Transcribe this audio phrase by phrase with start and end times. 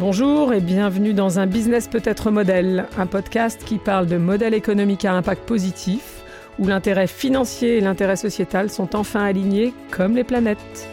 [0.00, 5.04] Bonjour et bienvenue dans un business peut-être modèle, un podcast qui parle de modèle économique
[5.04, 6.22] à impact positif,
[6.58, 10.88] où l'intérêt financier et l'intérêt sociétal sont enfin alignés comme les planètes.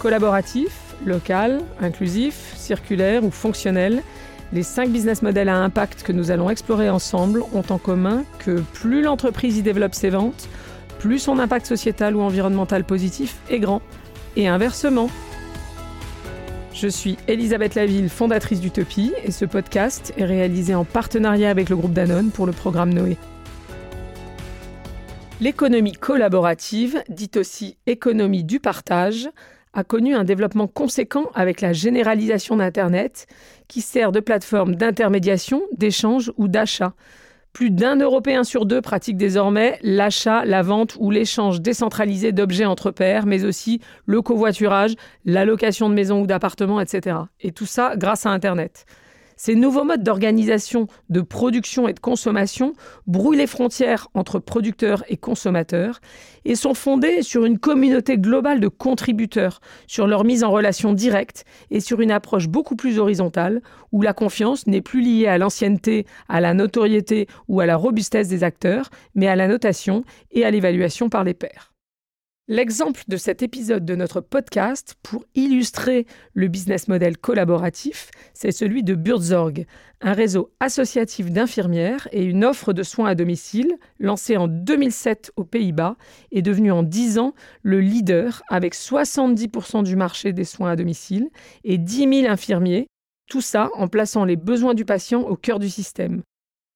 [0.00, 0.76] Collaboratif,
[1.06, 4.02] local, inclusif, circulaire ou fonctionnel,
[4.52, 8.60] les cinq business models à impact que nous allons explorer ensemble ont en commun que
[8.72, 10.48] plus l'entreprise y développe ses ventes,
[10.98, 13.80] plus son impact sociétal ou environnemental positif est grand.
[14.36, 15.08] Et inversement.
[16.84, 21.76] Je suis Elisabeth Laville, fondatrice d'Utopie, et ce podcast est réalisé en partenariat avec le
[21.76, 23.16] groupe Danone pour le programme Noé.
[25.40, 29.30] L'économie collaborative, dite aussi économie du partage,
[29.72, 33.28] a connu un développement conséquent avec la généralisation d'Internet,
[33.66, 36.92] qui sert de plateforme d'intermédiation, d'échange ou d'achat.
[37.54, 42.90] Plus d'un Européen sur deux pratique désormais l'achat, la vente ou l'échange décentralisé d'objets entre
[42.90, 47.16] pairs, mais aussi le covoiturage, la location de maisons ou d'appartements, etc.
[47.40, 48.86] Et tout ça grâce à Internet.
[49.36, 52.72] Ces nouveaux modes d'organisation, de production et de consommation
[53.06, 56.00] brouillent les frontières entre producteurs et consommateurs
[56.44, 61.44] et sont fondés sur une communauté globale de contributeurs, sur leur mise en relation directe
[61.70, 63.60] et sur une approche beaucoup plus horizontale
[63.92, 68.28] où la confiance n'est plus liée à l'ancienneté, à la notoriété ou à la robustesse
[68.28, 71.73] des acteurs, mais à la notation et à l'évaluation par les pairs.
[72.46, 78.82] L'exemple de cet épisode de notre podcast pour illustrer le business model collaboratif, c'est celui
[78.82, 79.64] de Burzorg,
[80.02, 85.44] un réseau associatif d'infirmières et une offre de soins à domicile lancé en 2007 aux
[85.44, 85.96] Pays-Bas
[86.32, 87.32] et devenu en 10 ans
[87.62, 91.30] le leader avec 70% du marché des soins à domicile
[91.64, 92.88] et 10 000 infirmiers,
[93.26, 96.20] tout ça en plaçant les besoins du patient au cœur du système.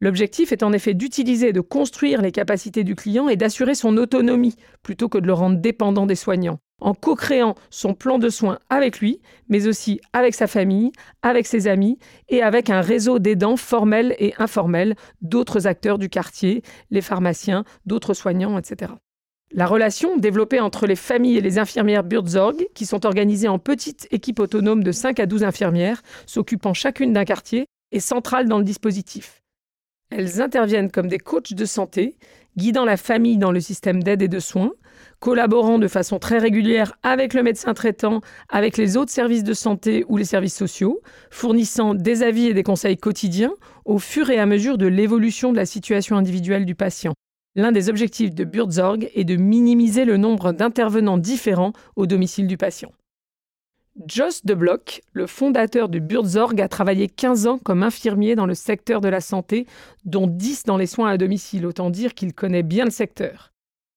[0.00, 3.96] L'objectif est en effet d'utiliser et de construire les capacités du client et d'assurer son
[3.96, 8.60] autonomie plutôt que de le rendre dépendant des soignants, en co-créant son plan de soins
[8.70, 13.56] avec lui, mais aussi avec sa famille, avec ses amis et avec un réseau d'aidants
[13.56, 18.92] formels et informels d'autres acteurs du quartier, les pharmaciens, d'autres soignants, etc.
[19.50, 24.06] La relation développée entre les familles et les infirmières Burzorg, qui sont organisées en petites
[24.12, 28.64] équipes autonomes de 5 à 12 infirmières, s'occupant chacune d'un quartier, est centrale dans le
[28.64, 29.42] dispositif.
[30.10, 32.16] Elles interviennent comme des coachs de santé,
[32.56, 34.72] guidant la famille dans le système d'aide et de soins,
[35.20, 40.04] collaborant de façon très régulière avec le médecin traitant, avec les autres services de santé
[40.08, 43.52] ou les services sociaux, fournissant des avis et des conseils quotidiens
[43.84, 47.12] au fur et à mesure de l'évolution de la situation individuelle du patient.
[47.54, 52.56] L'un des objectifs de Burzorg est de minimiser le nombre d'intervenants différents au domicile du
[52.56, 52.92] patient.
[54.06, 58.54] Joss de Bloch, le fondateur du Burzorg, a travaillé 15 ans comme infirmier dans le
[58.54, 59.66] secteur de la santé,
[60.04, 63.50] dont 10 dans les soins à domicile, autant dire qu'il connaît bien le secteur.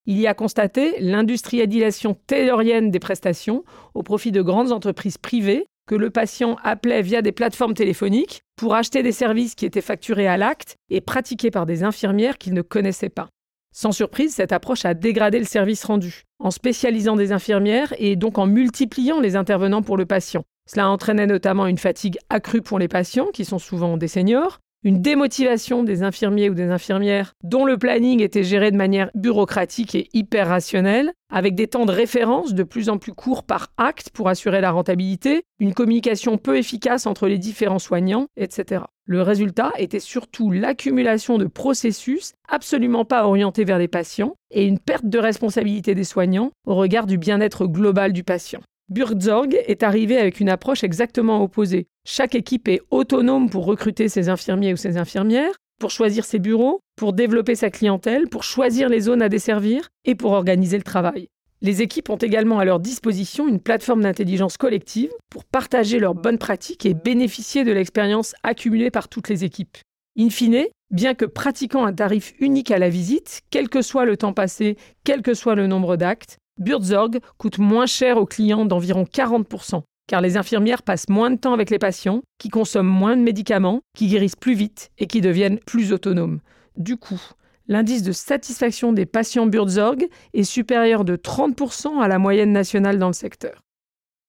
[0.08, 3.64] Il y a constaté l'industrialisation taylorienne des prestations
[3.94, 8.74] au profit de grandes entreprises privées que le patient appelait via des plateformes téléphoniques pour
[8.74, 12.64] acheter des services qui étaient facturés à l'acte et pratiqués par des infirmières qu'il ne
[12.64, 13.30] connaissait pas.
[13.74, 18.38] Sans surprise, cette approche a dégradé le service rendu, en spécialisant des infirmières et donc
[18.38, 20.44] en multipliant les intervenants pour le patient.
[20.70, 25.02] Cela entraînait notamment une fatigue accrue pour les patients, qui sont souvent des seniors, une
[25.02, 30.10] démotivation des infirmiers ou des infirmières dont le planning était géré de manière bureaucratique et
[30.14, 34.28] hyper rationnelle, avec des temps de référence de plus en plus courts par acte pour
[34.28, 38.84] assurer la rentabilité, une communication peu efficace entre les différents soignants, etc.
[39.06, 44.80] Le résultat était surtout l'accumulation de processus absolument pas orientés vers les patients et une
[44.80, 48.62] perte de responsabilité des soignants au regard du bien-être global du patient.
[48.92, 51.88] Burzorg est arrivé avec une approche exactement opposée.
[52.06, 56.82] Chaque équipe est autonome pour recruter ses infirmiers ou ses infirmières, pour choisir ses bureaux,
[56.98, 61.30] pour développer sa clientèle, pour choisir les zones à desservir et pour organiser le travail.
[61.62, 66.38] Les équipes ont également à leur disposition une plateforme d'intelligence collective pour partager leurs bonnes
[66.38, 69.78] pratiques et bénéficier de l'expérience accumulée par toutes les équipes.
[70.20, 74.18] In fine, bien que pratiquant un tarif unique à la visite, quel que soit le
[74.18, 74.76] temps passé,
[75.06, 80.22] quel que soit le nombre d'actes, Burzorg coûte moins cher aux clients d'environ 40%, car
[80.22, 84.08] les infirmières passent moins de temps avec les patients, qui consomment moins de médicaments, qui
[84.08, 86.40] guérissent plus vite et qui deviennent plus autonomes.
[86.78, 87.22] Du coup,
[87.68, 93.08] l'indice de satisfaction des patients Burzorg est supérieur de 30% à la moyenne nationale dans
[93.08, 93.62] le secteur.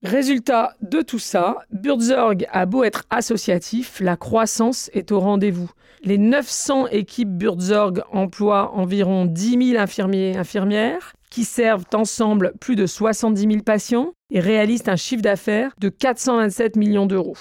[0.05, 5.71] Résultat de tout ça, Burzorg a beau être associatif, la croissance est au rendez-vous.
[6.03, 12.76] Les 900 équipes Burzorg emploient environ 10 000 infirmiers et infirmières qui servent ensemble plus
[12.76, 17.38] de 70 000 patients et réalisent un chiffre d'affaires de 427 millions d'euros.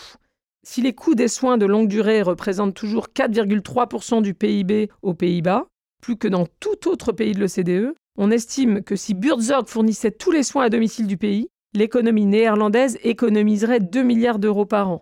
[0.66, 5.68] Si les coûts des soins de longue durée représentent toujours 4,3% du PIB aux Pays-Bas,
[6.02, 10.32] plus que dans tout autre pays de l'OCDE, on estime que si Burzorg fournissait tous
[10.32, 15.02] les soins à domicile du pays, l'économie néerlandaise économiserait 2 milliards d'euros par an.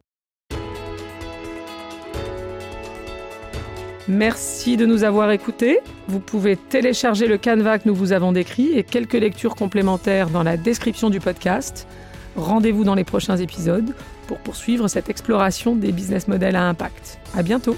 [4.10, 5.82] Merci de nous avoir écoutés.
[6.08, 10.42] Vous pouvez télécharger le canevas que nous vous avons décrit et quelques lectures complémentaires dans
[10.42, 11.88] la description du podcast.
[12.36, 13.94] Rendez-vous dans les prochains épisodes
[14.26, 17.20] pour poursuivre cette exploration des business models à impact.
[17.38, 17.78] À bientôt!